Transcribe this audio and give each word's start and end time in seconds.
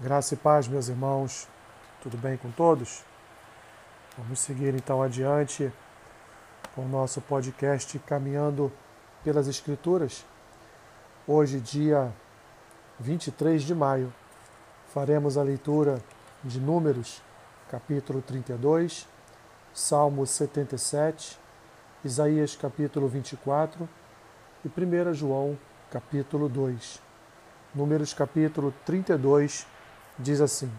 Graça 0.00 0.34
e 0.34 0.36
paz, 0.36 0.68
meus 0.68 0.86
irmãos. 0.86 1.48
Tudo 2.00 2.16
bem 2.16 2.36
com 2.36 2.52
todos? 2.52 3.02
Vamos 4.16 4.38
seguir 4.38 4.72
então 4.72 5.02
adiante 5.02 5.72
com 6.72 6.82
o 6.82 6.88
nosso 6.88 7.20
podcast 7.20 7.98
Caminhando 8.06 8.70
pelas 9.24 9.48
Escrituras. 9.48 10.24
Hoje, 11.26 11.58
dia 11.58 12.12
23 13.00 13.60
de 13.64 13.74
maio, 13.74 14.14
faremos 14.94 15.36
a 15.36 15.42
leitura 15.42 16.00
de 16.44 16.60
Números, 16.60 17.20
capítulo 17.68 18.22
32, 18.22 19.04
Salmo 19.74 20.24
77, 20.24 21.36
Isaías, 22.04 22.54
capítulo 22.54 23.08
24 23.08 23.88
e 24.64 24.68
1 24.68 25.12
João, 25.12 25.58
capítulo 25.90 26.48
2. 26.48 27.02
Números, 27.74 28.14
capítulo 28.14 28.72
32, 28.86 29.66
diz 30.18 30.40
assim: 30.40 30.70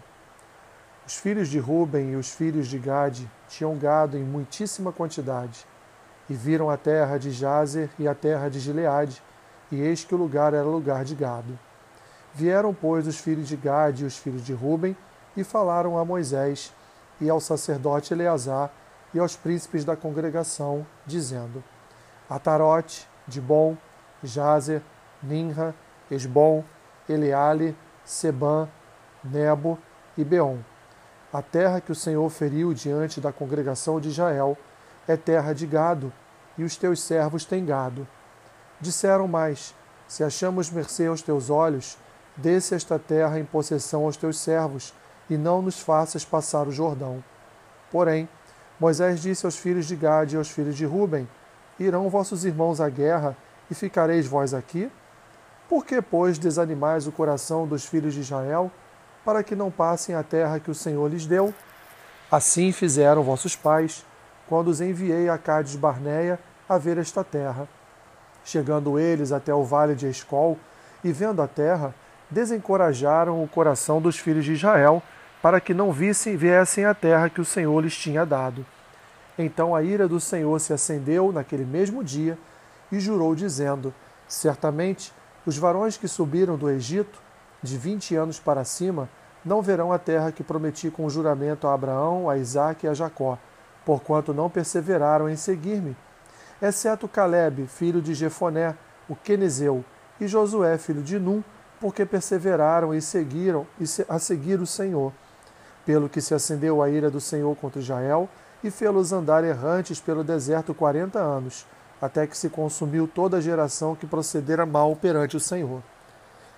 Os 1.06 1.16
filhos 1.16 1.48
de 1.48 1.58
Ruben 1.58 2.12
e 2.12 2.16
os 2.16 2.30
filhos 2.30 2.68
de 2.68 2.78
Gade 2.78 3.30
tinham 3.48 3.76
gado 3.76 4.16
em 4.16 4.24
muitíssima 4.24 4.92
quantidade, 4.92 5.66
e 6.28 6.34
viram 6.34 6.70
a 6.70 6.76
terra 6.76 7.18
de 7.18 7.30
Jazer 7.30 7.90
e 7.98 8.06
a 8.06 8.14
terra 8.14 8.48
de 8.48 8.60
Gileade, 8.60 9.22
e 9.72 9.80
eis 9.80 10.04
que 10.04 10.14
o 10.14 10.18
lugar 10.18 10.54
era 10.54 10.64
lugar 10.64 11.04
de 11.04 11.14
gado. 11.14 11.58
Vieram, 12.34 12.72
pois, 12.72 13.06
os 13.06 13.18
filhos 13.18 13.48
de 13.48 13.56
Gade 13.56 14.04
e 14.04 14.06
os 14.06 14.16
filhos 14.16 14.44
de 14.44 14.52
Ruben, 14.52 14.96
e 15.36 15.42
falaram 15.42 15.98
a 15.98 16.04
Moisés 16.04 16.72
e 17.20 17.28
ao 17.28 17.40
sacerdote 17.40 18.12
Eleazar 18.12 18.70
e 19.12 19.18
aos 19.18 19.36
príncipes 19.36 19.84
da 19.84 19.96
congregação, 19.96 20.86
dizendo: 21.06 21.62
Atarote, 22.28 23.08
Dibon, 23.26 23.76
Jazer, 24.22 24.82
Ninra, 25.22 25.74
Esbom, 26.10 26.64
Eleale, 27.08 27.76
Sebã, 28.04 28.68
Nebo 29.22 29.78
e 30.16 30.24
Beon. 30.24 30.58
A 31.32 31.40
terra 31.42 31.80
que 31.80 31.92
o 31.92 31.94
Senhor 31.94 32.28
feriu 32.30 32.74
diante 32.74 33.20
da 33.20 33.32
congregação 33.32 34.00
de 34.00 34.08
Israel 34.08 34.56
é 35.06 35.16
terra 35.16 35.52
de 35.52 35.66
gado, 35.66 36.12
e 36.58 36.64
os 36.64 36.76
teus 36.76 37.00
servos 37.02 37.44
têm 37.44 37.64
gado. 37.64 38.06
Disseram 38.80 39.28
mais: 39.28 39.74
Se 40.08 40.24
achamos 40.24 40.70
mercê 40.70 41.06
aos 41.06 41.22
teus 41.22 41.50
olhos, 41.50 41.96
desce 42.36 42.74
esta 42.74 42.98
terra 42.98 43.38
em 43.38 43.44
possessão 43.44 44.04
aos 44.04 44.16
teus 44.16 44.38
servos, 44.38 44.92
e 45.28 45.36
não 45.36 45.62
nos 45.62 45.80
faças 45.80 46.24
passar 46.24 46.66
o 46.66 46.72
Jordão. 46.72 47.22
Porém, 47.90 48.28
Moisés 48.78 49.20
disse 49.20 49.46
aos 49.46 49.56
filhos 49.56 49.86
de 49.86 49.94
Gade 49.94 50.34
e 50.34 50.38
aos 50.38 50.50
filhos 50.50 50.76
de 50.76 50.84
Ruben: 50.84 51.28
Irão 51.78 52.08
vossos 52.08 52.44
irmãos 52.44 52.80
à 52.80 52.88
guerra, 52.88 53.36
e 53.70 53.74
ficareis 53.74 54.26
vós 54.26 54.52
aqui? 54.52 54.90
Por 55.68 55.86
que, 55.86 56.02
pois, 56.02 56.38
desanimais 56.38 57.06
o 57.06 57.12
coração 57.12 57.66
dos 57.66 57.84
filhos 57.84 58.14
de 58.14 58.20
Israel? 58.20 58.72
Para 59.24 59.42
que 59.42 59.54
não 59.54 59.70
passem 59.70 60.14
a 60.14 60.22
terra 60.22 60.60
que 60.60 60.70
o 60.70 60.74
Senhor 60.74 61.10
lhes 61.10 61.26
deu. 61.26 61.52
Assim 62.30 62.72
fizeram 62.72 63.22
vossos 63.22 63.56
pais, 63.56 64.04
quando 64.48 64.68
os 64.68 64.80
enviei 64.80 65.28
a 65.28 65.38
Cádiz 65.38 65.76
Barneia 65.76 66.38
a 66.68 66.78
ver 66.78 66.98
esta 66.98 67.22
terra. 67.22 67.68
Chegando 68.44 68.98
eles 68.98 69.32
até 69.32 69.52
o 69.54 69.64
vale 69.64 69.94
de 69.94 70.08
Escol 70.08 70.58
e 71.04 71.12
vendo 71.12 71.42
a 71.42 71.48
terra, 71.48 71.94
desencorajaram 72.30 73.42
o 73.42 73.48
coração 73.48 74.00
dos 74.00 74.18
filhos 74.18 74.44
de 74.44 74.52
Israel, 74.52 75.02
para 75.42 75.60
que 75.60 75.74
não 75.74 75.90
vissem 75.90 76.36
viessem 76.36 76.84
a 76.84 76.94
terra 76.94 77.30
que 77.30 77.40
o 77.40 77.44
Senhor 77.44 77.80
lhes 77.80 77.96
tinha 77.96 78.24
dado. 78.26 78.64
Então 79.38 79.74
a 79.74 79.82
ira 79.82 80.06
do 80.06 80.20
Senhor 80.20 80.60
se 80.60 80.72
acendeu 80.72 81.32
naquele 81.32 81.64
mesmo 81.64 82.04
dia 82.04 82.38
e 82.92 83.00
jurou, 83.00 83.34
dizendo: 83.34 83.92
Certamente 84.28 85.12
os 85.46 85.56
varões 85.56 85.96
que 85.96 86.06
subiram 86.06 86.56
do 86.56 86.68
Egito 86.68 87.18
de 87.62 87.76
vinte 87.76 88.14
anos 88.14 88.38
para 88.38 88.64
cima, 88.64 89.08
não 89.44 89.62
verão 89.62 89.92
a 89.92 89.98
terra 89.98 90.32
que 90.32 90.42
prometi 90.42 90.90
com 90.90 91.08
juramento 91.08 91.66
a 91.66 91.74
Abraão, 91.74 92.28
a 92.28 92.36
Isaque 92.36 92.86
e 92.86 92.88
a 92.88 92.94
Jacó, 92.94 93.38
porquanto 93.84 94.34
não 94.34 94.50
perseveraram 94.50 95.28
em 95.28 95.36
seguir-me, 95.36 95.96
exceto 96.60 97.08
Caleb, 97.08 97.66
filho 97.66 98.02
de 98.02 98.12
Jefoné, 98.14 98.76
o 99.08 99.16
quenezeu, 99.16 99.84
e 100.20 100.28
Josué, 100.28 100.76
filho 100.76 101.02
de 101.02 101.18
Num, 101.18 101.42
porque 101.80 102.04
perseveraram 102.04 102.94
e 102.94 103.00
seguiram 103.00 103.66
a 104.08 104.18
seguir 104.18 104.60
o 104.60 104.66
Senhor. 104.66 105.12
Pelo 105.86 106.10
que 106.10 106.20
se 106.20 106.34
acendeu 106.34 106.82
a 106.82 106.90
ira 106.90 107.10
do 107.10 107.20
Senhor 107.20 107.56
contra 107.56 107.80
Israel, 107.80 108.28
e 108.62 108.70
fê-los 108.70 109.10
andar 109.10 109.42
errantes 109.42 109.98
pelo 109.98 110.22
deserto 110.22 110.74
quarenta 110.74 111.18
anos, 111.18 111.66
até 112.00 112.26
que 112.26 112.36
se 112.36 112.50
consumiu 112.50 113.08
toda 113.08 113.38
a 113.38 113.40
geração 113.40 113.96
que 113.96 114.06
procedera 114.06 114.66
mal 114.66 114.94
perante 114.94 115.38
o 115.38 115.40
Senhor. 115.40 115.82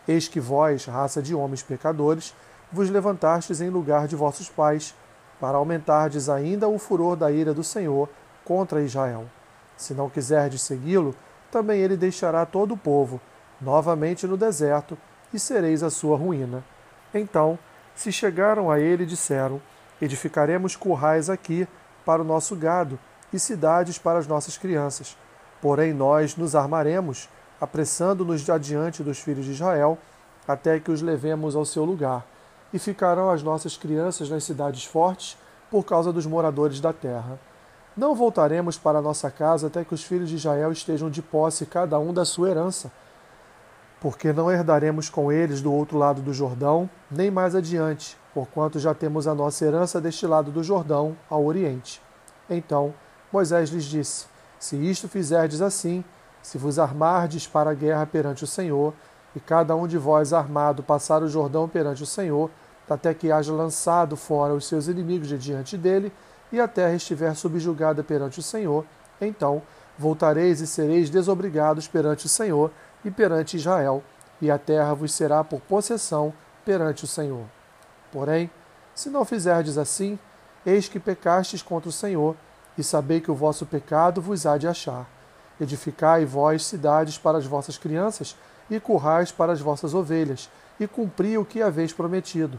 Eis 0.07 0.29
que 0.29 0.41
vós, 0.41 0.85
raça 0.87 1.23
de 1.23 1.35
homens 1.35 1.63
pecadores, 1.63 2.35
vos 2.73 2.91
levantastes 2.91 3.61
em 3.61 3.69
lugar 3.69 4.09
de 4.09 4.17
vossos 4.17 4.49
pais, 4.49 4.95
para 5.41 5.59
aumentardes 5.59 6.29
ainda 6.29 6.69
o 6.69 6.79
furor 6.79 7.17
da 7.17 7.31
ira 7.31 7.53
do 7.53 7.65
Senhor 7.65 8.09
contra 8.45 8.83
Israel. 8.83 9.27
Se 9.77 9.95
não 9.95 10.09
quiserdes 10.09 10.63
segui-lo, 10.63 11.15
também 11.51 11.81
ele 11.81 11.97
deixará 11.97 12.47
todo 12.47 12.75
o 12.75 12.79
povo, 12.79 13.21
novamente 13.61 14.27
no 14.27 14.37
deserto, 14.37 14.97
e 15.33 15.39
sereis 15.39 15.83
a 15.83 15.91
sua 15.91 16.17
ruína. 16.17 16.65
Então, 17.15 17.59
se 17.95 18.11
chegaram 18.11 18.71
a 18.71 18.79
ele, 18.79 19.05
disseram: 19.05 19.61
Edificaremos 20.01 20.77
currais 20.77 21.29
aqui 21.29 21.67
para 22.05 22.23
o 22.23 22.25
nosso 22.25 22.57
gado 22.57 22.99
e 23.33 23.39
cidades 23.39 23.99
para 23.99 24.19
as 24.19 24.27
nossas 24.27 24.59
crianças. 24.59 25.17
Porém, 25.61 25.93
nós 25.93 26.37
nos 26.37 26.57
armaremos 26.57 27.29
apressando-nos 27.63 28.51
adiante 28.51 29.05
dos 29.05 29.21
filhos 29.21 29.45
de 29.45 29.53
Israel, 29.53 29.97
até 30.49 30.81
que 30.81 30.91
os 30.91 31.01
levemos 31.01 31.55
ao 31.55 31.65
seu 31.65 31.85
lugar. 31.85 32.27
E 32.75 32.79
ficarão 32.79 33.31
as 33.31 33.41
nossas 33.41 33.77
crianças 33.77 34.29
nas 34.29 34.43
cidades 34.43 34.85
fortes, 34.85 35.39
por 35.71 35.85
causa 35.85 36.13
dos 36.13 36.27
moradores 36.27 36.81
da 36.81 36.93
terra. 36.93 37.39
Não 37.97 38.17
voltaremos 38.17 38.77
para 38.77 39.01
nossa 39.01 39.31
casa 39.31 39.69
até 39.69 39.85
que 39.85 39.95
os 39.95 40.03
filhos 40.03 40.29
de 40.29 40.35
Israel 40.35 40.73
estejam 40.73 41.09
de 41.09 41.23
posse, 41.23 41.65
cada 41.65 42.01
um 42.01 42.13
da 42.13 42.25
sua 42.25 42.51
herança, 42.51 42.91
porque 44.01 44.33
não 44.33 44.51
herdaremos 44.51 45.09
com 45.09 45.31
eles 45.31 45.63
do 45.63 45.73
outro 45.73 45.97
lado 45.97 46.21
do 46.21 46.35
Jordão, 46.35 46.91
nem 47.09 47.31
mais 47.31 47.55
adiante, 47.55 48.17
porquanto 48.35 48.81
já 48.81 48.93
temos 48.93 49.29
a 49.29 49.35
nossa 49.37 49.65
herança 49.65 50.01
deste 50.01 50.27
lado 50.27 50.51
do 50.51 50.65
Jordão, 50.65 51.17
ao 51.31 51.45
oriente. 51.45 52.03
Então 52.51 52.93
Moisés 53.33 53.71
lhes 53.71 53.85
disse: 53.85 54.27
Se 54.59 54.75
isto 54.77 55.09
fizerdes 55.09 55.63
assim, 55.63 56.03
se 56.43 56.59
vos 56.59 56.79
armardes 56.79 57.47
para 57.47 57.71
a 57.71 57.75
guerra 57.75 58.05
perante 58.07 58.45
o 58.45 58.47
Senhor, 58.47 58.93
e 59.35 59.41
cada 59.41 59.75
um 59.75 59.87
de 59.87 59.97
vós 59.97 60.33
armado 60.33 60.83
passar 60.83 61.23
o 61.23 61.29
Jordão 61.29 61.69
perante 61.69 62.03
o 62.03 62.07
Senhor, 62.07 62.51
até 62.89 63.15
que 63.15 63.33
haja 63.33 63.53
lançado 63.53 64.17
fora 64.17 64.53
os 64.53 64.67
seus 64.67 64.87
inimigos 64.87 65.29
de 65.29 65.39
diante 65.39 65.79
dele, 65.79 66.13
e 66.51 66.61
a 66.61 66.69
terra 66.69 66.95
estiver 66.95 67.35
subjugada 67.35 68.05
perante 68.05 68.39
o 68.39 68.43
Senhor, 68.43 68.85
então 69.21 69.63
voltareis 69.99 70.61
e 70.61 70.67
sereis 70.67 71.09
desobrigados 71.09 71.89
perante 71.89 72.27
o 72.27 72.29
Senhor 72.29 72.71
e 73.05 73.11
perante 73.11 73.57
Israel, 73.57 74.03
e 74.41 74.51
a 74.51 74.59
terra 74.59 74.93
vos 74.93 75.15
será 75.15 75.43
por 75.43 75.61
possessão 75.61 76.35
perante 76.65 77.05
o 77.05 77.09
Senhor. 77.09 77.45
Porém, 78.11 78.51
se 78.95 79.09
não 79.09 79.25
fizerdes 79.25 79.79
assim, 79.79 80.19
eis 80.67 80.89
que 80.89 81.01
pecastes 81.01 81.63
contra 81.63 81.89
o 81.89 81.93
Senhor, 81.93 82.37
e 82.77 82.83
sabei 82.83 83.21
que 83.21 83.31
o 83.31 83.35
vosso 83.35 83.65
pecado 83.65 84.21
vos 84.21 84.45
há 84.45 84.59
de 84.59 84.69
achar. 84.69 85.07
Edificai 85.61 86.25
vós 86.25 86.65
cidades 86.65 87.19
para 87.19 87.39
as 87.39 87.47
vossas 87.47 87.79
crianças 87.79 88.37
e 88.71 88.81
currais 88.81 89.31
para 89.31 89.53
as 89.53 89.61
vossas 89.61 89.95
ovelhas, 89.95 90.49
e 90.81 90.87
cumpri 90.87 91.37
o 91.37 91.45
que 91.45 91.63
haveis 91.63 91.93
prometido. 91.93 92.59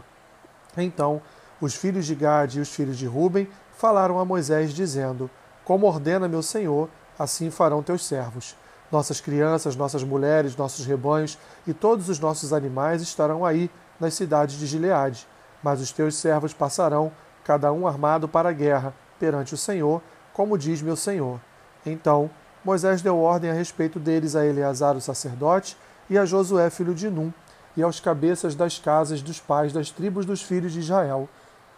Então 0.76 1.20
os 1.60 1.74
filhos 1.74 2.06
de 2.06 2.14
Gade 2.14 2.58
e 2.58 2.62
os 2.62 2.68
filhos 2.68 2.96
de 2.98 3.06
Ruben 3.06 3.48
falaram 3.76 4.18
a 4.18 4.24
Moisés, 4.24 4.72
dizendo: 4.72 5.30
Como 5.64 5.86
ordena 5.86 6.28
meu 6.28 6.42
senhor, 6.42 6.88
assim 7.18 7.50
farão 7.50 7.82
teus 7.82 8.04
servos. 8.04 8.56
Nossas 8.90 9.20
crianças, 9.20 9.74
nossas 9.74 10.04
mulheres, 10.04 10.56
nossos 10.56 10.86
rebanhos 10.86 11.38
e 11.66 11.72
todos 11.72 12.08
os 12.08 12.18
nossos 12.18 12.52
animais 12.52 13.02
estarão 13.02 13.44
aí, 13.44 13.70
nas 13.98 14.14
cidades 14.14 14.58
de 14.58 14.66
Gileade. 14.66 15.26
Mas 15.62 15.80
os 15.80 15.90
teus 15.90 16.16
servos 16.16 16.52
passarão, 16.52 17.10
cada 17.44 17.72
um 17.72 17.86
armado 17.86 18.28
para 18.28 18.50
a 18.50 18.52
guerra, 18.52 18.94
perante 19.18 19.54
o 19.54 19.56
Senhor, 19.56 20.02
como 20.32 20.58
diz 20.58 20.82
meu 20.82 20.96
senhor. 20.96 21.40
Então 21.86 22.30
Moisés 22.64 23.02
deu 23.02 23.18
ordem 23.18 23.50
a 23.50 23.54
respeito 23.54 24.00
deles 24.00 24.34
a 24.34 24.44
Eleazar, 24.44 24.96
o 24.96 25.00
sacerdote, 25.00 25.76
e 26.08 26.16
a 26.16 26.24
Josué, 26.24 26.70
filho 26.70 26.94
de 26.94 27.10
Num, 27.10 27.32
e 27.76 27.82
aos 27.82 28.00
cabeças 28.00 28.54
das 28.54 28.78
casas 28.78 29.20
dos 29.20 29.38
pais 29.38 29.72
das 29.72 29.90
tribos 29.90 30.24
dos 30.24 30.40
filhos 30.40 30.72
de 30.72 30.80
Israel. 30.80 31.28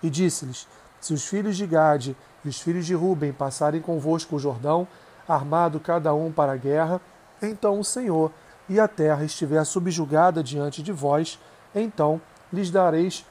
E 0.03 0.09
disse-lhes: 0.09 0.69
Se 1.01 1.13
os 1.13 1.27
filhos 1.27 1.57
de 1.57 1.67
Gade 1.67 2.17
e 2.45 2.49
os 2.49 2.61
filhos 2.61 2.87
de 2.87 2.95
Ruben 2.95 3.33
passarem 3.33 3.81
convosco 3.81 4.37
o 4.37 4.39
Jordão, 4.39 4.87
armado 5.27 5.81
cada 5.81 6.15
um 6.15 6.31
para 6.31 6.53
a 6.53 6.57
guerra, 6.57 7.01
então 7.43 7.81
o 7.81 7.85
Senhor 7.85 8.31
e 8.69 8.79
a 8.79 8.87
terra 8.87 9.25
estiver 9.25 9.65
subjugada 9.65 10.43
diante 10.43 10.83
de 10.83 10.93
vós, 10.93 11.39
então 11.75 12.21
lhes 12.53 12.71
dareis 12.71 13.25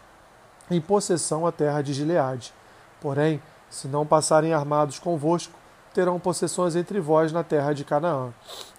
em 0.69 0.81
possessão 0.81 1.46
a 1.48 1.51
terra 1.51 1.81
de 1.81 1.94
Gileade. 1.94 2.54
Porém, 3.00 3.42
se 3.69 3.88
não 3.88 4.06
passarem 4.06 4.54
armados 4.54 5.00
convosco, 5.00 5.54
terão 5.96 6.20
possessões 6.20 6.76
entre 6.76 7.00
vós 7.00 7.32
na 7.32 7.42
terra 7.42 7.72
de 7.72 7.86
Canaã. 7.86 8.34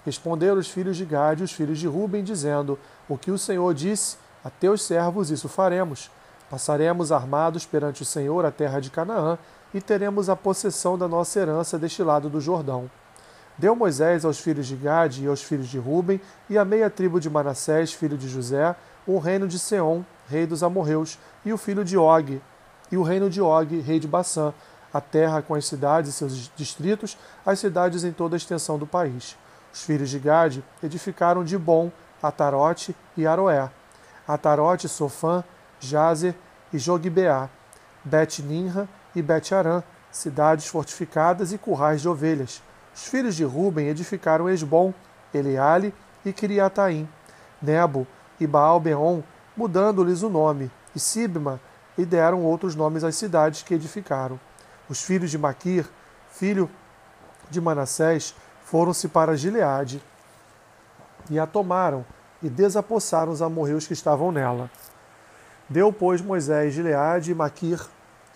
Responderam 0.04 0.58
os 0.58 0.68
filhos 0.68 0.98
de 0.98 1.06
Gade 1.06 1.40
e 1.40 1.44
os 1.44 1.52
filhos 1.52 1.78
de 1.78 1.86
Ruben, 1.86 2.22
dizendo: 2.22 2.78
O 3.08 3.16
que 3.16 3.30
o 3.30 3.38
Senhor 3.38 3.72
disse, 3.72 4.18
A 4.44 4.50
teus 4.50 4.82
servos 4.82 5.30
isso 5.30 5.48
faremos. 5.48 6.10
Passaremos 6.50 7.10
armados 7.10 7.64
perante 7.64 8.02
o 8.02 8.04
Senhor 8.04 8.44
a 8.44 8.50
terra 8.52 8.80
de 8.80 8.90
Canaã 8.90 9.38
e 9.72 9.80
teremos 9.80 10.28
a 10.28 10.36
possessão 10.36 10.96
da 10.98 11.08
nossa 11.08 11.40
herança 11.40 11.78
deste 11.78 12.02
lado 12.02 12.28
do 12.28 12.40
Jordão. 12.40 12.88
Deu 13.58 13.74
Moisés 13.74 14.24
aos 14.24 14.38
filhos 14.38 14.66
de 14.66 14.76
Gade 14.76 15.24
e 15.24 15.26
aos 15.26 15.42
filhos 15.42 15.68
de 15.68 15.78
Ruben 15.78 16.20
e 16.50 16.58
à 16.58 16.64
meia 16.64 16.90
tribo 16.90 17.18
de 17.18 17.30
Manassés, 17.30 17.94
filho 17.94 18.18
de 18.18 18.28
José, 18.28 18.76
o 19.06 19.18
reino 19.18 19.48
de 19.48 19.58
Seom, 19.58 20.04
rei 20.28 20.46
dos 20.46 20.62
amorreus, 20.62 21.18
e 21.44 21.52
o 21.52 21.56
filho 21.56 21.82
de 21.82 21.96
Og, 21.96 22.40
e 22.92 22.96
o 22.96 23.02
reino 23.02 23.30
de 23.30 23.40
Og, 23.40 23.80
rei 23.80 23.98
de 23.98 24.06
Basã, 24.06 24.52
a 24.96 25.00
terra 25.00 25.42
com 25.42 25.54
as 25.54 25.66
cidades 25.66 26.10
e 26.10 26.12
seus 26.12 26.50
distritos, 26.56 27.16
as 27.44 27.58
cidades 27.58 28.04
em 28.04 28.12
toda 28.12 28.36
a 28.36 28.38
extensão 28.38 28.78
do 28.78 28.86
país. 28.86 29.36
Os 29.72 29.82
filhos 29.82 30.08
de 30.08 30.18
Gade 30.18 30.64
edificaram 30.82 31.44
de 31.44 31.58
Bom, 31.58 31.90
Atarote 32.22 32.96
e 33.16 33.26
Aroé. 33.26 33.70
Atarote, 34.26 34.88
Sofã, 34.88 35.44
Jazer 35.78 36.34
e 36.72 36.78
Jogbeá, 36.78 37.48
Bet-Ninra 38.02 38.88
e 39.14 39.20
Bet-Arã, 39.20 39.82
cidades 40.10 40.66
fortificadas 40.66 41.52
e 41.52 41.58
currais 41.58 42.00
de 42.00 42.08
ovelhas. 42.08 42.62
Os 42.94 43.06
filhos 43.06 43.36
de 43.36 43.44
Ruben 43.44 43.88
edificaram 43.88 44.48
Esbom, 44.48 44.94
Eleale 45.34 45.94
e 46.24 46.32
Criataim, 46.32 47.06
Nebo 47.60 48.06
e 48.40 48.46
Baal-Beon, 48.46 49.20
mudando-lhes 49.56 50.22
o 50.22 50.30
nome, 50.30 50.70
e 50.94 50.98
Sibma, 50.98 51.60
e 51.98 52.04
deram 52.04 52.42
outros 52.42 52.74
nomes 52.74 53.04
às 53.04 53.16
cidades 53.16 53.62
que 53.62 53.74
edificaram. 53.74 54.40
Os 54.88 55.02
filhos 55.02 55.30
de 55.30 55.38
Maquir, 55.38 55.86
filho 56.30 56.70
de 57.50 57.60
Manassés, 57.60 58.34
foram-se 58.64 59.08
para 59.08 59.36
Gileade 59.36 60.02
e 61.30 61.38
a 61.38 61.46
tomaram 61.46 62.04
e 62.42 62.48
desapossaram 62.48 63.32
os 63.32 63.42
amorreus 63.42 63.86
que 63.86 63.92
estavam 63.92 64.30
nela. 64.30 64.70
Deu, 65.68 65.92
pois, 65.92 66.20
Moisés 66.20 66.74
Gileade 66.74 67.32
e 67.32 67.34
Maquir, 67.34 67.84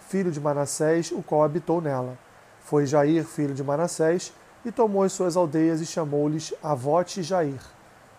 filho 0.08 0.32
de 0.32 0.40
Manassés, 0.40 1.12
o 1.12 1.22
qual 1.22 1.44
habitou 1.44 1.80
nela. 1.80 2.18
Foi 2.60 2.86
Jair, 2.86 3.24
filho 3.24 3.54
de 3.54 3.62
Manassés, 3.62 4.32
e 4.64 4.72
tomou 4.72 5.04
as 5.04 5.12
suas 5.12 5.36
aldeias 5.36 5.80
e 5.80 5.86
chamou-lhes 5.86 6.52
Avote 6.62 7.20
e 7.20 7.22
Jair. 7.22 7.60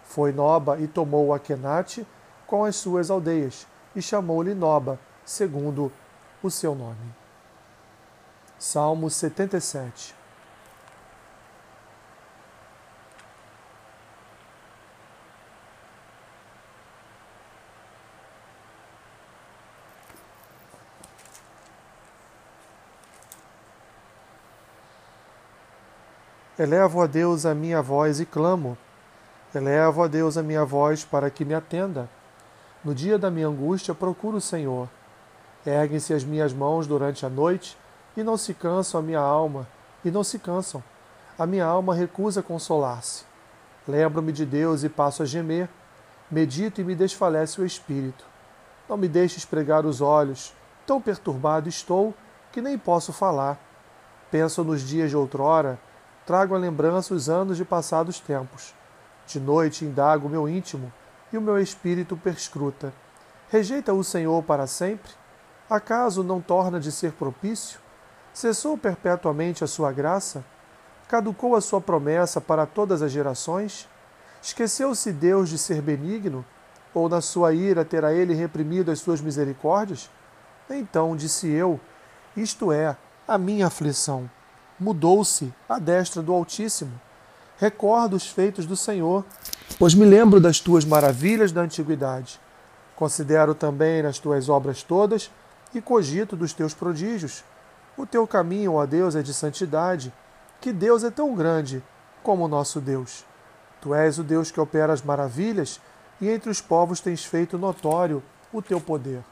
Foi 0.03 0.31
Noba 0.31 0.79
e 0.79 0.87
tomou 0.87 1.33
Aquenate 1.33 2.07
com 2.47 2.63
as 2.65 2.75
suas 2.75 3.09
aldeias, 3.09 3.67
e 3.95 4.01
chamou-lhe 4.01 4.53
Noba, 4.53 4.99
segundo 5.25 5.91
o 6.41 6.49
seu 6.49 6.73
nome. 6.75 7.20
Salmo 8.61 9.09
77 9.09 10.13
Elevo 26.59 27.01
a 27.01 27.07
Deus 27.07 27.47
a 27.47 27.55
minha 27.55 27.81
voz 27.81 28.19
e 28.19 28.27
clamo. 28.27 28.77
Elevo 29.55 30.03
a 30.03 30.07
Deus 30.07 30.37
a 30.37 30.43
minha 30.43 30.63
voz 30.63 31.03
para 31.03 31.31
que 31.31 31.43
me 31.43 31.55
atenda. 31.55 32.07
No 32.85 32.93
dia 32.93 33.17
da 33.17 33.31
minha 33.31 33.47
angústia 33.47 33.95
procuro 33.95 34.37
o 34.37 34.41
Senhor. 34.41 34.87
Erguem-se 35.65 36.13
as 36.13 36.23
minhas 36.23 36.53
mãos 36.53 36.85
durante 36.85 37.25
a 37.25 37.29
noite 37.29 37.80
e 38.15 38.23
não 38.23 38.37
se 38.37 38.53
cansam 38.53 38.99
a 38.99 39.03
minha 39.03 39.19
alma, 39.19 39.67
e 40.03 40.11
não 40.11 40.23
se 40.23 40.39
cansam. 40.39 40.83
A 41.37 41.45
minha 41.45 41.65
alma 41.65 41.95
recusa 41.95 42.43
consolar-se. 42.43 43.25
Lembro-me 43.87 44.31
de 44.31 44.45
Deus 44.45 44.83
e 44.83 44.89
passo 44.89 45.23
a 45.23 45.25
gemer. 45.25 45.69
Medito 46.29 46.81
e 46.81 46.83
me 46.83 46.95
desfalece 46.95 47.59
o 47.59 47.65
espírito. 47.65 48.25
Não 48.87 48.97
me 48.97 49.07
deixes 49.07 49.45
pregar 49.45 49.85
os 49.85 50.01
olhos. 50.01 50.53
Tão 50.85 51.01
perturbado 51.01 51.67
estou 51.67 52.13
que 52.51 52.61
nem 52.61 52.77
posso 52.77 53.11
falar. 53.11 53.59
Penso 54.29 54.63
nos 54.63 54.81
dias 54.81 55.09
de 55.09 55.17
outrora 55.17 55.79
trago 56.25 56.55
à 56.55 56.57
lembrança 56.57 57.13
os 57.13 57.29
anos 57.29 57.57
de 57.57 57.65
passados 57.65 58.19
tempos. 58.19 58.73
De 59.27 59.39
noite 59.39 59.85
indago 59.85 60.27
o 60.27 60.29
meu 60.29 60.47
íntimo 60.47 60.91
e 61.31 61.37
o 61.37 61.41
meu 61.41 61.59
espírito 61.59 62.15
perscruta. 62.15 62.93
Rejeita 63.49 63.93
o 63.93 64.03
Senhor 64.03 64.41
para 64.43 64.67
sempre? 64.67 65.11
Acaso 65.69 66.23
não 66.23 66.39
torna 66.39 66.79
de 66.79 66.91
ser 66.91 67.13
propício? 67.13 67.79
Cessou 68.33 68.77
perpetuamente 68.77 69.63
a 69.63 69.67
sua 69.67 69.91
graça? 69.91 70.43
Caducou 71.07 71.55
a 71.55 71.61
sua 71.61 71.81
promessa 71.81 72.39
para 72.39 72.65
todas 72.65 73.01
as 73.01 73.11
gerações? 73.11 73.87
Esqueceu-se 74.41 75.11
Deus 75.11 75.49
de 75.49 75.57
ser 75.57 75.81
benigno? 75.81 76.45
Ou 76.93 77.07
na 77.07 77.21
sua 77.21 77.53
ira 77.53 77.85
terá 77.85 78.13
ele 78.13 78.33
reprimido 78.33 78.91
as 78.91 78.99
suas 78.99 79.21
misericórdias? 79.21 80.09
Então 80.69 81.15
disse 81.15 81.47
eu: 81.47 81.79
Isto 82.35 82.71
é 82.71 82.95
a 83.27 83.37
minha 83.37 83.67
aflição 83.67 84.29
mudou-se 84.81 85.53
à 85.69 85.77
destra 85.77 86.23
do 86.23 86.33
Altíssimo. 86.33 86.99
Recordo 87.59 88.15
os 88.15 88.27
feitos 88.27 88.65
do 88.65 88.75
Senhor, 88.75 89.23
pois 89.77 89.93
me 89.93 90.03
lembro 90.03 90.39
das 90.39 90.59
tuas 90.59 90.83
maravilhas 90.83 91.51
da 91.51 91.61
antiguidade. 91.61 92.39
Considero 92.95 93.53
também 93.53 94.03
as 94.03 94.17
tuas 94.17 94.49
obras 94.49 94.81
todas 94.81 95.29
e 95.73 95.79
cogito 95.79 96.35
dos 96.35 96.51
teus 96.51 96.73
prodígios. 96.73 97.43
O 97.97 98.05
teu 98.05 98.25
caminho, 98.25 98.73
ó 98.73 98.85
Deus, 98.85 99.15
é 99.15 99.21
de 99.21 99.33
santidade. 99.33 100.13
Que 100.59 100.71
Deus 100.71 101.03
é 101.03 101.11
tão 101.11 101.35
grande 101.35 101.83
como 102.23 102.45
o 102.45 102.47
nosso 102.47 102.79
Deus. 102.79 103.25
Tu 103.81 103.93
és 103.93 104.19
o 104.19 104.23
Deus 104.23 104.51
que 104.51 104.59
opera 104.59 104.93
as 104.93 105.01
maravilhas 105.01 105.81
e 106.19 106.29
entre 106.29 106.49
os 106.49 106.61
povos 106.61 107.01
tens 107.01 107.25
feito 107.25 107.57
notório 107.57 108.21
o 108.53 108.61
teu 108.61 108.79
poder. 108.79 109.23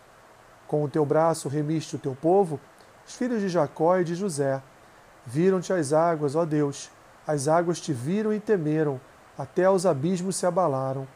Com 0.67 0.83
o 0.83 0.89
teu 0.89 1.05
braço 1.05 1.47
remiste 1.47 1.95
o 1.95 1.99
teu 1.99 2.15
povo, 2.15 2.59
os 3.07 3.15
filhos 3.15 3.41
de 3.41 3.49
Jacó 3.49 3.97
e 3.97 4.03
de 4.03 4.15
José. 4.15 4.61
Viram-te 5.25 5.71
as 5.71 5.93
águas, 5.93 6.35
ó 6.35 6.45
Deus, 6.45 6.89
as 7.27 7.47
águas 7.47 7.79
te 7.79 7.93
viram 7.93 8.33
e 8.33 8.39
temeram, 8.39 8.99
até 9.37 9.69
os 9.69 9.85
abismos 9.85 10.35
se 10.35 10.45
abalaram. 10.45 11.07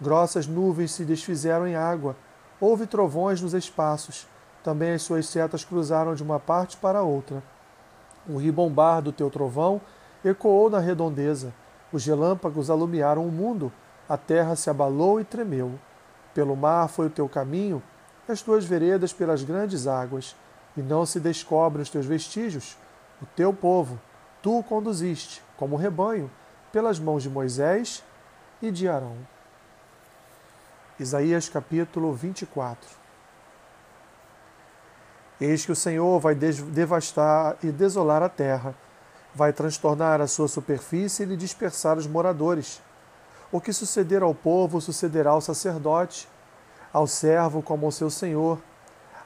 Grossas 0.00 0.46
nuvens 0.46 0.92
se 0.92 1.04
desfizeram 1.04 1.66
em 1.66 1.76
água, 1.76 2.16
houve 2.58 2.86
trovões 2.86 3.40
nos 3.42 3.52
espaços, 3.52 4.26
também 4.68 4.92
as 4.92 5.00
suas 5.00 5.26
setas 5.26 5.64
cruzaram 5.64 6.14
de 6.14 6.22
uma 6.22 6.38
parte 6.38 6.76
para 6.76 7.00
outra. 7.00 7.42
O 8.28 8.36
ribombar 8.36 9.00
do 9.00 9.10
teu 9.10 9.30
trovão 9.30 9.80
ecoou 10.22 10.68
na 10.68 10.78
redondeza, 10.78 11.54
os 11.90 12.04
relâmpagos 12.04 12.68
alumiaram 12.68 13.26
o 13.26 13.32
mundo, 13.32 13.72
a 14.06 14.18
terra 14.18 14.54
se 14.56 14.68
abalou 14.68 15.22
e 15.22 15.24
tremeu. 15.24 15.72
Pelo 16.34 16.54
mar 16.54 16.86
foi 16.86 17.06
o 17.06 17.10
teu 17.10 17.26
caminho, 17.30 17.82
as 18.28 18.42
tuas 18.42 18.66
veredas 18.66 19.10
pelas 19.10 19.42
grandes 19.42 19.86
águas, 19.86 20.36
e 20.76 20.82
não 20.82 21.06
se 21.06 21.18
descobrem 21.18 21.82
os 21.82 21.88
teus 21.88 22.04
vestígios 22.04 22.76
o 23.22 23.26
teu 23.34 23.54
povo, 23.54 23.98
tu 24.42 24.58
o 24.58 24.62
conduziste, 24.62 25.42
como 25.56 25.76
rebanho, 25.76 26.30
pelas 26.70 27.00
mãos 27.00 27.22
de 27.22 27.30
Moisés 27.30 28.04
e 28.60 28.70
de 28.70 28.86
Arão. 28.86 29.16
Isaías 31.00 31.48
capítulo 31.48 32.12
24 32.12 32.97
Eis 35.40 35.64
que 35.64 35.70
o 35.70 35.76
Senhor 35.76 36.18
vai 36.18 36.34
devastar 36.34 37.56
e 37.62 37.70
desolar 37.70 38.22
a 38.22 38.28
terra, 38.28 38.74
vai 39.32 39.52
transtornar 39.52 40.20
a 40.20 40.26
sua 40.26 40.48
superfície 40.48 41.22
e 41.22 41.26
lhe 41.26 41.36
dispersar 41.36 41.96
os 41.96 42.08
moradores. 42.08 42.82
O 43.52 43.60
que 43.60 43.72
suceder 43.72 44.22
ao 44.22 44.34
povo 44.34 44.80
sucederá 44.80 45.30
ao 45.30 45.40
sacerdote, 45.40 46.28
ao 46.92 47.06
servo 47.06 47.62
como 47.62 47.86
ao 47.86 47.92
seu 47.92 48.10
senhor, 48.10 48.58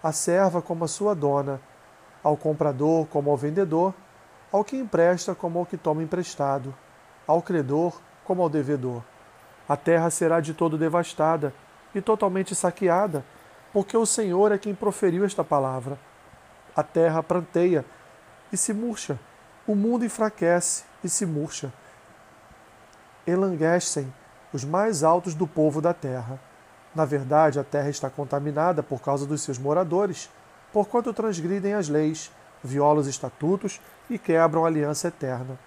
à 0.03 0.13
serva 0.13 0.61
como 0.61 0.85
a 0.85 0.89
sua 0.89 1.15
dona, 1.15 1.61
ao 2.23 2.37
comprador 2.37 3.07
como 3.07 3.31
ao 3.31 3.37
vendedor, 3.37 3.95
ao 4.53 4.63
que 4.63 4.77
empresta 4.77 5.35
como 5.35 5.61
ao 5.61 5.67
que 5.67 5.79
toma 5.79 6.03
emprestado, 6.03 6.75
ao 7.27 7.41
credor 7.41 7.99
como 8.25 8.43
ao 8.43 8.51
devedor. 8.51 9.03
A 9.67 9.77
terra 9.77 10.11
será 10.11 10.41
de 10.41 10.53
todo 10.53 10.77
devastada 10.77 11.55
e 11.95 12.03
totalmente 12.03 12.55
saqueada, 12.55 13.25
porque 13.73 13.97
o 13.97 14.07
Senhor 14.07 14.53
é 14.53 14.59
quem 14.59 14.75
proferiu 14.75 15.25
esta 15.25 15.43
palavra. 15.43 15.99
A 16.75 16.83
terra 16.83 17.23
pranteia 17.23 17.85
e 18.53 18.57
se 18.57 18.73
murcha, 18.73 19.19
o 19.67 19.75
mundo 19.75 20.05
enfraquece 20.05 20.85
e 21.03 21.09
se 21.09 21.25
murcha. 21.25 21.73
Elanguecem 23.27 24.13
os 24.53 24.65
mais 24.65 25.03
altos 25.03 25.35
do 25.35 25.47
povo 25.47 25.81
da 25.81 25.95
terra. 25.95 26.39
Na 26.95 27.05
verdade, 27.05 27.59
a 27.59 27.65
terra 27.65 27.89
está 27.89 28.11
contaminada 28.11 28.83
por 28.83 29.01
causa 29.01 29.27
dos 29.27 29.41
seus 29.43 29.59
moradores 29.59 30.29
porquanto 30.73 31.13
transgridem 31.13 31.75
as 31.75 31.89
leis, 31.89 32.33
violam 32.65 33.01
os 33.01 33.07
estatutos 33.07 33.81
e 34.09 34.19
quebram 34.19 34.65
a 34.65 34.69
aliança 34.69 35.09
eterna. 35.09 35.59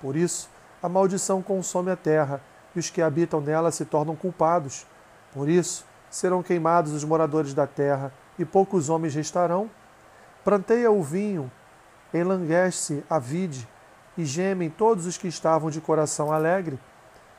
Por 0.00 0.14
isso, 0.14 0.48
a 0.82 0.88
maldição 0.88 1.42
consome 1.42 1.90
a 1.90 1.96
terra, 1.96 2.40
e 2.74 2.78
os 2.78 2.90
que 2.90 3.02
habitam 3.02 3.40
nela 3.40 3.72
se 3.72 3.84
tornam 3.84 4.14
culpados. 4.14 4.86
Por 5.32 5.48
isso, 5.48 5.84
serão 6.10 6.42
queimados 6.42 6.92
os 6.92 7.04
moradores 7.04 7.54
da 7.54 7.66
terra, 7.66 8.12
e 8.38 8.44
poucos 8.44 8.88
homens 8.88 9.14
restarão. 9.14 9.70
Planteia 10.44 10.90
o 10.90 11.02
vinho, 11.02 11.50
enlanguece 12.12 13.04
a 13.08 13.18
vide, 13.18 13.68
e 14.18 14.24
gemem 14.24 14.68
todos 14.68 15.06
os 15.06 15.16
que 15.16 15.28
estavam 15.28 15.70
de 15.70 15.80
coração 15.80 16.32
alegre. 16.32 16.78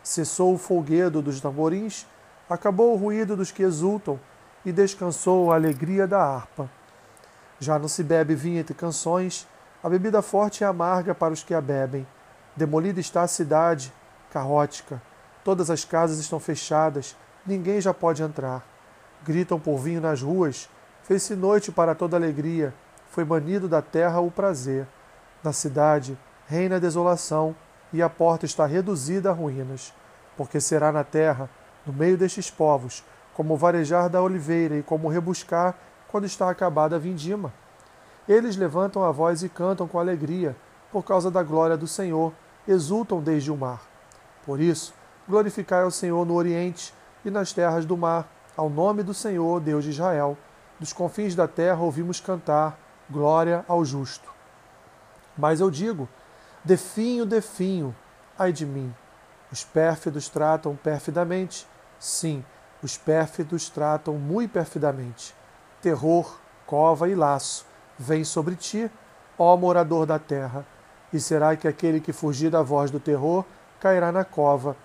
Cessou 0.01 0.53
o 0.53 0.57
folguedo 0.57 1.21
dos 1.21 1.41
tamborins, 1.41 2.07
Acabou 2.51 2.93
o 2.93 2.97
ruído 2.97 3.37
dos 3.37 3.49
que 3.49 3.63
exultam 3.63 4.19
e 4.65 4.73
descansou 4.73 5.53
a 5.53 5.55
alegria 5.55 6.05
da 6.05 6.21
harpa. 6.21 6.69
Já 7.61 7.79
não 7.79 7.87
se 7.87 8.03
bebe 8.03 8.35
vinho 8.35 8.59
entre 8.59 8.73
canções, 8.73 9.47
a 9.81 9.87
bebida 9.87 10.21
forte 10.21 10.59
e 10.59 10.65
amarga 10.65 11.15
para 11.15 11.33
os 11.33 11.43
que 11.45 11.53
a 11.53 11.61
bebem. 11.61 12.05
Demolida 12.53 12.99
está 12.99 13.21
a 13.21 13.27
cidade, 13.27 13.93
caótica. 14.29 15.01
Todas 15.45 15.69
as 15.69 15.85
casas 15.85 16.19
estão 16.19 16.41
fechadas, 16.41 17.15
ninguém 17.45 17.81
já 17.81 17.93
pode 17.93 18.23
entrar. 18.23 18.65
Gritam 19.23 19.59
por 19.59 19.77
vinho 19.77 20.01
nas 20.01 20.21
ruas. 20.21 20.69
Fez-se 21.03 21.35
noite 21.35 21.71
para 21.71 21.95
toda 21.95 22.17
alegria. 22.17 22.73
Foi 23.09 23.23
banido 23.23 23.67
da 23.67 23.81
terra 23.81 24.19
o 24.19 24.31
prazer. 24.31 24.87
Na 25.43 25.53
cidade 25.53 26.17
reina 26.47 26.75
a 26.75 26.79
desolação 26.79 27.55
e 27.93 28.01
a 28.01 28.09
porta 28.09 28.45
está 28.45 28.65
reduzida 28.65 29.29
a 29.29 29.33
ruínas. 29.33 29.93
Porque 30.37 30.59
será 30.59 30.91
na 30.91 31.03
terra, 31.03 31.49
no 31.85 31.93
meio 31.93 32.17
destes 32.17 32.49
povos, 32.49 33.03
como 33.33 33.57
varejar 33.57 34.09
da 34.09 34.21
oliveira 34.21 34.77
e 34.77 34.83
como 34.83 35.09
rebuscar 35.09 35.75
quando 36.07 36.25
está 36.25 36.49
acabada 36.49 36.95
a 36.95 36.99
vindima. 36.99 37.53
Eles 38.27 38.55
levantam 38.55 39.03
a 39.03 39.11
voz 39.11 39.43
e 39.43 39.49
cantam 39.49 39.87
com 39.87 39.99
alegria, 39.99 40.55
por 40.91 41.03
causa 41.03 41.31
da 41.31 41.41
glória 41.41 41.77
do 41.77 41.87
Senhor, 41.87 42.33
exultam 42.67 43.21
desde 43.21 43.51
o 43.51 43.57
mar. 43.57 43.81
Por 44.45 44.59
isso, 44.59 44.93
glorificai 45.27 45.83
ao 45.83 45.91
Senhor 45.91 46.25
no 46.25 46.33
Oriente 46.33 46.93
e 47.23 47.29
nas 47.29 47.53
terras 47.53 47.85
do 47.85 47.97
mar, 47.97 48.29
ao 48.55 48.69
nome 48.69 49.03
do 49.03 49.13
Senhor, 49.13 49.59
Deus 49.59 49.83
de 49.83 49.91
Israel. 49.91 50.37
Dos 50.79 50.93
confins 50.93 51.35
da 51.35 51.47
terra 51.47 51.81
ouvimos 51.81 52.19
cantar, 52.19 52.79
glória 53.09 53.63
ao 53.67 53.85
justo. 53.85 54.29
Mas 55.37 55.59
eu 55.59 55.69
digo: 55.69 56.07
definho, 56.63 57.25
definho, 57.25 57.95
ai 58.37 58.51
de 58.51 58.65
mim. 58.65 58.93
Os 59.51 59.63
pérfidos 59.63 60.29
tratam 60.29 60.75
perfidamente, 60.75 61.67
sim, 61.99 62.43
os 62.81 62.97
pérfidos 62.97 63.69
tratam 63.69 64.15
muito 64.15 64.51
perfidamente. 64.51 65.35
Terror, 65.81 66.39
cova 66.65 67.09
e 67.09 67.15
laço 67.15 67.65
vem 67.97 68.23
sobre 68.23 68.55
ti, 68.55 68.89
ó 69.37 69.55
morador 69.55 70.05
da 70.05 70.17
terra. 70.17 70.65
E 71.13 71.19
será 71.19 71.55
que 71.55 71.67
aquele 71.67 71.99
que 71.99 72.13
fugir 72.13 72.49
da 72.49 72.61
voz 72.61 72.89
do 72.89 72.99
terror 72.99 73.45
cairá 73.79 74.11
na 74.11 74.23
cova, 74.23 74.75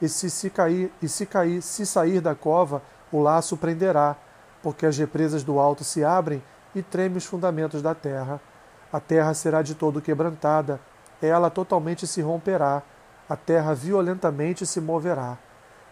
e 0.00 0.08
se, 0.08 0.30
se 0.30 0.50
cair, 0.50 0.92
e 1.00 1.08
se 1.08 1.26
cair, 1.26 1.62
se 1.62 1.86
sair 1.86 2.20
da 2.20 2.34
cova, 2.34 2.82
o 3.10 3.20
laço 3.20 3.56
prenderá, 3.56 4.16
porque 4.62 4.86
as 4.86 4.96
represas 4.98 5.42
do 5.42 5.58
alto 5.58 5.84
se 5.84 6.04
abrem 6.04 6.42
e 6.74 6.82
treme 6.82 7.16
os 7.16 7.24
fundamentos 7.24 7.80
da 7.80 7.94
terra. 7.94 8.40
A 8.92 9.00
terra 9.00 9.32
será 9.34 9.62
de 9.62 9.74
todo 9.74 10.00
quebrantada, 10.00 10.80
ela 11.20 11.50
totalmente 11.50 12.06
se 12.06 12.20
romperá, 12.20 12.82
a 13.28 13.36
terra 13.36 13.74
violentamente 13.74 14.66
se 14.66 14.80
moverá. 14.80 15.38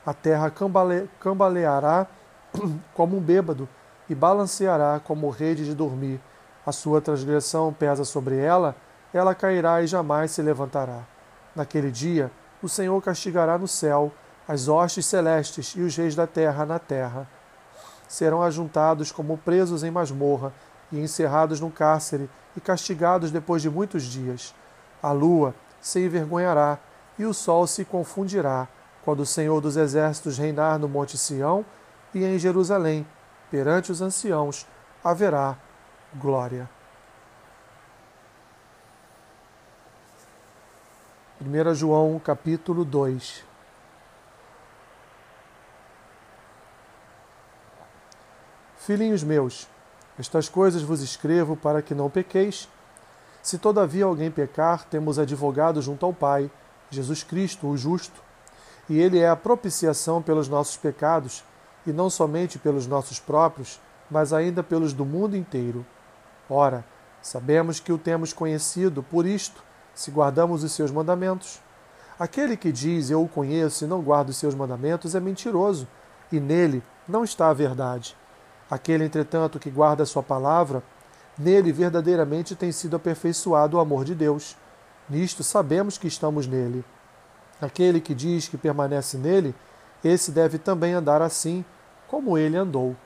A 0.06 0.12
terra 0.12 0.50
cambale, 0.50 1.08
cambaleará 1.18 2.06
como 2.94 3.16
um 3.16 3.20
bêbado 3.20 3.68
e 4.08 4.14
balanceará 4.14 5.00
como 5.02 5.30
rede 5.30 5.64
de 5.64 5.74
dormir. 5.74 6.20
A 6.66 6.72
sua 6.72 7.00
transgressão 7.00 7.72
pesa 7.72 8.04
sobre 8.04 8.36
ela, 8.36 8.76
ela 9.12 9.34
cairá 9.34 9.82
e 9.82 9.86
jamais 9.86 10.30
se 10.30 10.42
levantará. 10.42 11.00
Naquele 11.56 11.90
dia, 11.90 12.30
o 12.64 12.68
Senhor 12.68 12.98
castigará 13.02 13.58
no 13.58 13.68
céu 13.68 14.10
as 14.48 14.68
hostes 14.68 15.04
celestes 15.04 15.74
e 15.76 15.82
os 15.82 15.94
reis 15.94 16.14
da 16.14 16.26
terra 16.26 16.64
na 16.64 16.78
terra. 16.78 17.28
Serão 18.08 18.42
ajuntados 18.42 19.12
como 19.12 19.36
presos 19.36 19.84
em 19.84 19.90
masmorra 19.90 20.50
e 20.90 20.98
encerrados 20.98 21.60
num 21.60 21.70
cárcere 21.70 22.28
e 22.56 22.60
castigados 22.60 23.30
depois 23.30 23.60
de 23.60 23.68
muitos 23.68 24.04
dias. 24.04 24.54
A 25.02 25.12
lua 25.12 25.54
se 25.78 26.00
envergonhará 26.00 26.78
e 27.18 27.26
o 27.26 27.34
sol 27.34 27.66
se 27.66 27.84
confundirá 27.84 28.66
quando 29.04 29.20
o 29.20 29.26
Senhor 29.26 29.60
dos 29.60 29.76
Exércitos 29.76 30.38
reinar 30.38 30.78
no 30.78 30.88
Monte 30.88 31.18
Sião 31.18 31.66
e 32.14 32.24
em 32.24 32.38
Jerusalém, 32.38 33.06
perante 33.50 33.92
os 33.92 34.00
anciãos, 34.00 34.66
haverá 35.02 35.58
glória. 36.14 36.66
1 41.44 41.74
João 41.74 42.18
capítulo 42.18 42.84
2 42.84 43.44
Filhinhos 48.78 49.22
meus, 49.22 49.68
estas 50.18 50.48
coisas 50.48 50.80
vos 50.82 51.02
escrevo 51.02 51.54
para 51.56 51.82
que 51.82 51.94
não 51.94 52.08
pequeis. 52.08 52.68
Se 53.42 53.58
todavia 53.58 54.06
alguém 54.06 54.30
pecar, 54.30 54.84
temos 54.84 55.18
advogado 55.18 55.82
junto 55.82 56.06
ao 56.06 56.14
Pai, 56.14 56.50
Jesus 56.90 57.22
Cristo, 57.22 57.66
o 57.66 57.76
justo 57.76 58.22
e 58.88 58.98
ele 58.98 59.18
é 59.18 59.28
a 59.28 59.36
propiciação 59.36 60.20
pelos 60.20 60.48
nossos 60.48 60.76
pecados, 60.76 61.44
e 61.86 61.92
não 61.92 62.08
somente 62.08 62.58
pelos 62.58 62.86
nossos 62.86 63.20
próprios, 63.20 63.80
mas 64.10 64.32
ainda 64.32 64.62
pelos 64.62 64.92
do 64.92 65.04
mundo 65.04 65.36
inteiro. 65.36 65.84
Ora, 66.48 66.84
sabemos 67.20 67.78
que 67.78 67.92
o 67.92 67.98
temos 67.98 68.32
conhecido 68.32 69.02
por 69.02 69.26
isto, 69.26 69.62
se 69.94 70.10
guardamos 70.10 70.64
os 70.64 70.72
seus 70.72 70.90
mandamentos. 70.90 71.60
Aquele 72.18 72.56
que 72.56 72.72
diz 72.72 73.10
eu 73.10 73.22
o 73.22 73.28
conheço 73.28 73.84
e 73.84 73.88
não 73.88 74.00
guarda 74.00 74.30
os 74.30 74.36
seus 74.36 74.54
mandamentos 74.54 75.14
é 75.14 75.20
mentiroso, 75.20 75.86
e 76.30 76.40
nele 76.40 76.82
não 77.08 77.24
está 77.24 77.48
a 77.48 77.54
verdade. 77.54 78.16
Aquele, 78.70 79.04
entretanto, 79.04 79.58
que 79.58 79.70
guarda 79.70 80.02
a 80.02 80.06
sua 80.06 80.22
palavra, 80.22 80.82
nele 81.38 81.72
verdadeiramente 81.72 82.56
tem 82.56 82.72
sido 82.72 82.96
aperfeiçoado 82.96 83.76
o 83.76 83.80
amor 83.80 84.04
de 84.04 84.14
Deus. 84.14 84.56
Nisto 85.08 85.42
sabemos 85.42 85.98
que 85.98 86.06
estamos 86.06 86.46
nele. 86.46 86.84
Aquele 87.60 88.00
que 88.00 88.14
diz 88.14 88.48
que 88.48 88.56
permanece 88.56 89.18
nele, 89.18 89.54
esse 90.02 90.30
deve 90.30 90.58
também 90.58 90.92
andar 90.92 91.22
assim, 91.22 91.64
como 92.08 92.38
ele 92.38 92.56
andou. 92.56 92.96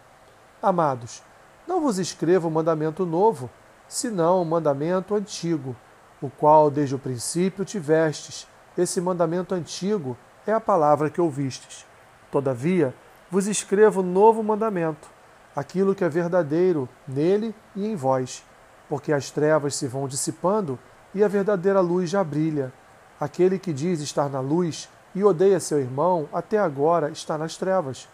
Amados, 0.62 1.22
não 1.66 1.80
vos 1.80 1.98
escrevo 1.98 2.48
um 2.48 2.50
mandamento 2.50 3.04
novo, 3.06 3.50
senão 3.86 4.42
um 4.42 4.44
mandamento 4.44 5.14
antigo, 5.14 5.76
o 6.20 6.28
qual 6.28 6.70
desde 6.70 6.94
o 6.94 6.98
princípio 6.98 7.64
tivestes. 7.64 8.46
Esse 8.76 9.00
mandamento 9.00 9.54
antigo 9.54 10.16
é 10.46 10.52
a 10.52 10.60
palavra 10.60 11.10
que 11.10 11.20
ouvistes. 11.20 11.84
Todavia, 12.30 12.94
vos 13.30 13.46
escrevo 13.46 14.02
novo 14.02 14.42
mandamento, 14.42 15.08
aquilo 15.54 15.94
que 15.94 16.04
é 16.04 16.08
verdadeiro 16.08 16.88
nele 17.06 17.54
e 17.74 17.86
em 17.86 17.96
vós, 17.96 18.44
porque 18.88 19.12
as 19.12 19.30
trevas 19.30 19.74
se 19.74 19.86
vão 19.86 20.06
dissipando 20.06 20.78
e 21.14 21.24
a 21.24 21.28
verdadeira 21.28 21.80
luz 21.80 22.10
já 22.10 22.22
brilha. 22.22 22.72
Aquele 23.20 23.58
que 23.58 23.72
diz 23.72 24.00
estar 24.00 24.28
na 24.28 24.40
luz 24.40 24.88
e 25.14 25.24
odeia 25.24 25.58
seu 25.58 25.80
irmão, 25.80 26.28
até 26.32 26.58
agora 26.58 27.10
está 27.10 27.36
nas 27.36 27.56
trevas. 27.56 28.08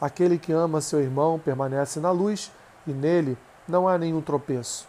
Aquele 0.00 0.38
que 0.38 0.52
ama 0.52 0.80
seu 0.80 1.00
irmão 1.00 1.38
permanece 1.38 2.00
na 2.00 2.10
luz 2.10 2.52
e 2.86 2.92
nele 2.92 3.36
não 3.66 3.88
há 3.88 3.96
nenhum 3.96 4.20
tropeço. 4.20 4.88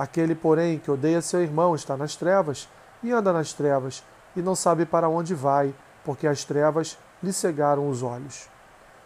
Aquele, 0.00 0.34
porém, 0.34 0.78
que 0.78 0.90
odeia 0.90 1.20
seu 1.20 1.42
irmão 1.42 1.74
está 1.74 1.94
nas 1.94 2.16
trevas 2.16 2.66
e 3.02 3.12
anda 3.12 3.34
nas 3.34 3.52
trevas 3.52 4.02
e 4.34 4.40
não 4.40 4.54
sabe 4.54 4.86
para 4.86 5.10
onde 5.10 5.34
vai, 5.34 5.74
porque 6.02 6.26
as 6.26 6.42
trevas 6.42 6.96
lhe 7.22 7.30
cegaram 7.34 7.86
os 7.86 8.02
olhos. 8.02 8.48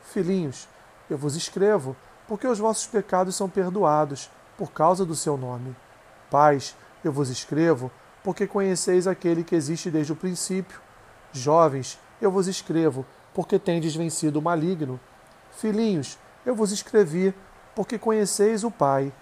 Filhinhos, 0.04 0.68
eu 1.10 1.18
vos 1.18 1.34
escrevo, 1.34 1.96
porque 2.28 2.46
os 2.46 2.60
vossos 2.60 2.86
pecados 2.86 3.34
são 3.34 3.48
perdoados 3.48 4.30
por 4.56 4.70
causa 4.70 5.04
do 5.04 5.16
seu 5.16 5.36
nome. 5.36 5.74
Pais, 6.30 6.76
eu 7.02 7.10
vos 7.10 7.28
escrevo, 7.28 7.90
porque 8.22 8.46
conheceis 8.46 9.08
aquele 9.08 9.42
que 9.42 9.56
existe 9.56 9.90
desde 9.90 10.12
o 10.12 10.16
princípio. 10.16 10.78
Jovens, 11.32 11.98
eu 12.22 12.30
vos 12.30 12.46
escrevo, 12.46 13.04
porque 13.34 13.58
tendes 13.58 13.96
vencido 13.96 14.38
o 14.38 14.42
maligno. 14.42 15.00
Filhinhos, 15.56 16.16
eu 16.46 16.54
vos 16.54 16.70
escrevi, 16.70 17.34
porque 17.74 17.98
conheceis 17.98 18.62
o 18.62 18.70
Pai. 18.70 19.12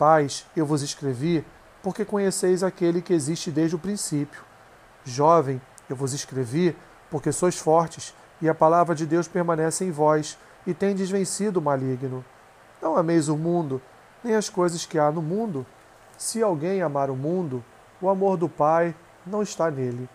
Pais, 0.00 0.46
eu 0.56 0.64
vos 0.64 0.80
escrevi, 0.80 1.44
porque 1.82 2.06
conheceis 2.06 2.62
aquele 2.62 3.02
que 3.02 3.12
existe 3.12 3.50
desde 3.50 3.76
o 3.76 3.78
princípio. 3.78 4.42
Jovem, 5.04 5.60
eu 5.90 5.94
vos 5.94 6.14
escrevi, 6.14 6.74
porque 7.10 7.30
sois 7.30 7.58
fortes, 7.58 8.14
e 8.40 8.48
a 8.48 8.54
palavra 8.54 8.94
de 8.94 9.04
Deus 9.04 9.28
permanece 9.28 9.84
em 9.84 9.90
vós, 9.90 10.38
e 10.66 10.72
tendes 10.72 11.10
vencido 11.10 11.60
o 11.60 11.62
maligno. 11.62 12.24
Não 12.80 12.96
ameis 12.96 13.28
o 13.28 13.36
mundo, 13.36 13.82
nem 14.24 14.34
as 14.34 14.48
coisas 14.48 14.86
que 14.86 14.98
há 14.98 15.10
no 15.10 15.20
mundo. 15.20 15.66
Se 16.16 16.42
alguém 16.42 16.80
amar 16.80 17.10
o 17.10 17.14
mundo, 17.14 17.62
o 18.00 18.08
amor 18.08 18.38
do 18.38 18.48
Pai 18.48 18.94
não 19.26 19.42
está 19.42 19.70
nele, 19.70 20.08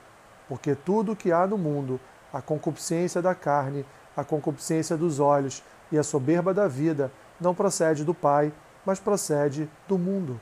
porque 0.49 0.73
tudo 0.73 1.11
o 1.11 1.15
que 1.15 1.31
há 1.31 1.45
no 1.45 1.59
mundo, 1.59 1.99
a 2.33 2.41
concupiscência 2.41 3.21
da 3.21 3.35
carne, 3.35 3.85
a 4.17 4.23
concupiscência 4.23 4.97
dos 4.97 5.19
olhos 5.19 5.61
e 5.91 5.97
a 5.99 6.01
soberba 6.01 6.55
da 6.55 6.67
vida, 6.67 7.11
não 7.39 7.53
procede 7.53 8.03
do 8.03 8.15
Pai, 8.15 8.51
mas 8.85 8.99
procede 8.99 9.69
do 9.87 9.97
mundo. 9.97 10.39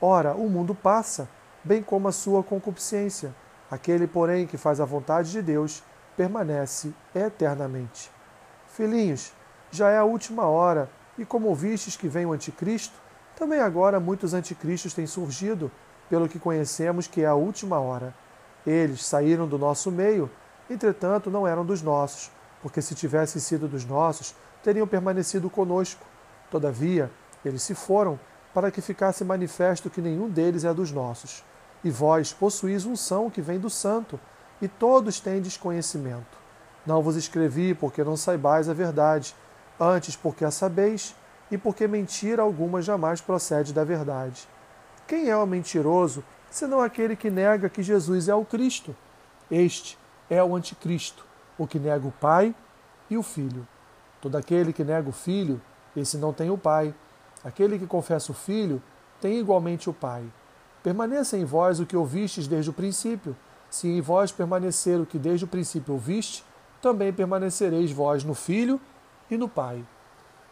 Ora, 0.00 0.34
o 0.34 0.48
mundo 0.48 0.74
passa, 0.74 1.28
bem 1.62 1.82
como 1.82 2.08
a 2.08 2.12
sua 2.12 2.42
concupiscência. 2.42 3.34
Aquele, 3.70 4.06
porém, 4.06 4.46
que 4.46 4.58
faz 4.58 4.80
a 4.80 4.84
vontade 4.84 5.30
de 5.30 5.40
Deus, 5.40 5.82
permanece 6.16 6.92
eternamente. 7.14 8.10
Filhinhos, 8.68 9.32
já 9.70 9.90
é 9.90 9.98
a 9.98 10.04
última 10.04 10.44
hora, 10.44 10.90
e 11.16 11.24
como 11.24 11.48
ouvistes 11.48 11.96
que 11.96 12.08
vem 12.08 12.26
o 12.26 12.32
anticristo, 12.32 12.94
também 13.36 13.60
agora 13.60 13.98
muitos 13.98 14.34
anticristos 14.34 14.94
têm 14.94 15.06
surgido, 15.06 15.70
pelo 16.08 16.28
que 16.28 16.38
conhecemos 16.38 17.06
que 17.06 17.22
é 17.22 17.26
a 17.26 17.34
última 17.34 17.78
hora. 17.78 18.14
Eles 18.66 19.04
saíram 19.04 19.48
do 19.48 19.58
nosso 19.58 19.90
meio, 19.90 20.30
entretanto 20.68 21.30
não 21.30 21.46
eram 21.46 21.64
dos 21.64 21.82
nossos, 21.82 22.30
porque 22.62 22.80
se 22.80 22.94
tivessem 22.94 23.40
sido 23.40 23.66
dos 23.66 23.84
nossos, 23.84 24.34
teriam 24.62 24.86
permanecido 24.86 25.50
conosco. 25.50 26.04
Todavia, 26.50 27.10
eles 27.48 27.62
se 27.62 27.74
foram, 27.74 28.18
para 28.52 28.70
que 28.70 28.80
ficasse 28.80 29.24
manifesto 29.24 29.90
que 29.90 30.00
nenhum 30.00 30.28
deles 30.28 30.64
é 30.64 30.72
dos 30.72 30.92
nossos. 30.92 31.44
E 31.82 31.90
vós 31.90 32.32
possuís 32.32 32.84
unção 32.86 33.28
que 33.28 33.42
vem 33.42 33.58
do 33.58 33.68
Santo, 33.68 34.18
e 34.62 34.68
todos 34.68 35.20
têm 35.20 35.40
desconhecimento. 35.40 36.38
Não 36.86 37.02
vos 37.02 37.16
escrevi 37.16 37.74
porque 37.74 38.04
não 38.04 38.16
saibais 38.16 38.68
a 38.68 38.72
verdade, 38.72 39.34
antes 39.78 40.16
porque 40.16 40.44
a 40.44 40.50
sabeis, 40.50 41.14
e 41.50 41.58
porque 41.58 41.86
mentira 41.86 42.42
alguma 42.42 42.80
jamais 42.80 43.20
procede 43.20 43.72
da 43.72 43.84
verdade. 43.84 44.48
Quem 45.06 45.28
é 45.28 45.36
o 45.36 45.46
mentiroso, 45.46 46.24
senão 46.50 46.80
aquele 46.80 47.16
que 47.16 47.30
nega 47.30 47.68
que 47.68 47.82
Jesus 47.82 48.28
é 48.28 48.34
o 48.34 48.44
Cristo? 48.44 48.96
Este 49.50 49.98
é 50.30 50.42
o 50.42 50.56
anticristo, 50.56 51.24
o 51.58 51.66
que 51.66 51.78
nega 51.78 52.06
o 52.06 52.12
Pai 52.12 52.54
e 53.10 53.16
o 53.16 53.22
Filho. 53.22 53.66
Todo 54.20 54.36
aquele 54.36 54.72
que 54.72 54.82
nega 54.82 55.08
o 55.08 55.12
Filho, 55.12 55.60
esse 55.94 56.16
não 56.16 56.32
tem 56.32 56.50
o 56.50 56.56
Pai. 56.56 56.94
Aquele 57.44 57.78
que 57.78 57.86
confessa 57.86 58.32
o 58.32 58.34
Filho, 58.34 58.82
tem 59.20 59.38
igualmente 59.38 59.90
o 59.90 59.92
Pai. 59.92 60.24
Permaneça 60.82 61.36
em 61.36 61.44
vós 61.44 61.78
o 61.80 61.86
que 61.86 61.96
ouvistes 61.96 62.46
desde 62.46 62.70
o 62.70 62.74
princípio. 62.74 63.36
Se 63.70 63.88
em 63.88 64.00
vós 64.00 64.32
permanecer 64.32 65.00
o 65.00 65.06
que 65.06 65.18
desde 65.18 65.44
o 65.44 65.48
princípio 65.48 65.94
ouviste, 65.94 66.44
também 66.80 67.12
permanecereis 67.12 67.90
vós 67.92 68.24
no 68.24 68.34
Filho 68.34 68.80
e 69.30 69.36
no 69.36 69.48
Pai. 69.48 69.84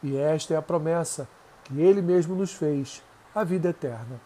E 0.02 0.16
esta 0.16 0.54
é 0.54 0.56
a 0.56 0.62
promessa 0.62 1.28
que 1.64 1.80
ele 1.80 2.02
mesmo 2.02 2.34
nos 2.34 2.52
fez, 2.52 3.02
a 3.34 3.44
vida 3.44 3.68
eterna. 3.68 4.20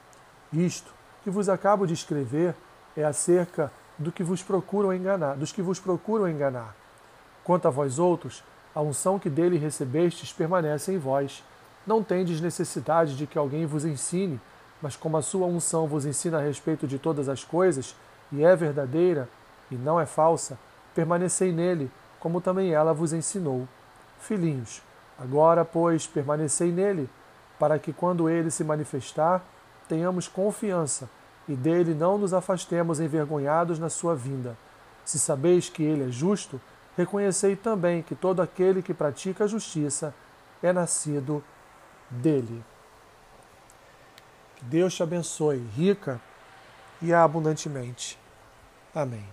Isto 0.53 0.93
que 1.23 1.31
vos 1.31 1.49
acabo 1.49 1.87
de 1.87 1.95
escrever 1.95 2.55
é 2.97 3.05
acerca 3.05 3.71
do 3.99 4.13
que 4.13 4.23
vos 4.23 4.43
procuram 4.43 4.93
enganar, 4.93 5.35
dos 5.37 5.53
que 5.53 5.63
vos 5.63 5.79
procuram 5.79 6.29
enganar. 6.29 6.75
Quanto 7.45 7.69
a 7.69 7.71
vós 7.71 7.99
outros, 7.99 8.43
a 8.75 8.81
unção 8.81 9.19
que 9.19 9.31
dele 9.31 9.59
recebestes 9.59 10.33
permanece 10.33 10.93
em 10.93 10.99
vós. 10.99 11.43
Não 11.87 12.03
tendes 12.03 12.41
necessidade 12.41 13.17
de 13.17 13.27
que 13.27 13.39
alguém 13.39 13.65
vos 13.65 13.85
ensine, 13.85 14.41
mas 14.83 14.97
como 14.97 15.17
a 15.17 15.23
sua 15.23 15.47
unção 15.47 15.87
vos 15.87 16.05
ensina 16.05 16.39
a 16.39 16.43
respeito 16.43 16.87
de 16.87 16.99
todas 16.99 17.29
as 17.29 17.45
coisas, 17.45 17.95
e 18.33 18.45
é 18.45 18.57
verdadeira 18.57 19.29
e 19.71 19.77
não 19.77 20.01
é 20.01 20.07
falsa, 20.07 20.59
permanecei 20.95 21.53
nele, 21.53 21.91
como 22.19 22.41
também 22.41 22.73
ela 22.73 22.93
vos 22.93 23.13
ensinou. 23.13 23.69
Filhinhos, 24.19 24.83
agora, 25.19 25.65
pois, 25.65 26.07
permanecei 26.07 26.73
nele, 26.73 27.09
para 27.59 27.79
que 27.79 27.93
quando 27.93 28.29
ele 28.29 28.51
se 28.51 28.65
manifestar, 28.65 29.45
tenhamos 29.89 30.27
confiança 30.27 31.09
e 31.49 31.55
dele 31.55 31.95
não 31.95 32.19
nos 32.19 32.35
afastemos 32.35 32.99
envergonhados 32.99 33.79
na 33.79 33.89
sua 33.89 34.15
vinda. 34.15 34.57
Se 35.05 35.19
sabeis 35.19 35.69
que 35.69 35.83
ele 35.83 36.09
é 36.09 36.11
justo, 36.11 36.61
reconhecei 36.97 37.55
também 37.55 38.03
que 38.03 38.15
todo 38.15 38.43
aquele 38.43 38.83
que 38.83 38.93
pratica 38.93 39.45
a 39.45 39.47
justiça 39.47 40.13
é 40.63 40.73
nascido 40.73 41.43
dele. 42.11 42.65
Que 44.57 44.65
Deus 44.65 44.95
te 44.95 45.03
abençoe 45.03 45.59
rica 45.75 46.21
e 47.03 47.13
abundantemente. 47.13 48.19
Amém. 48.95 49.27